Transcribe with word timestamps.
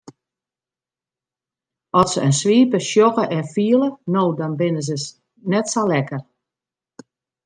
At 1.99 2.09
se 2.11 2.19
in 2.27 2.35
swipe 2.39 2.77
sjogge 2.89 3.25
en 3.35 3.45
fiele 3.53 3.87
no 4.13 4.23
dan 4.39 4.53
binne 4.59 4.81
se 4.87 4.97
net 5.51 5.67
sa 5.73 5.81
lekker. 5.91 6.21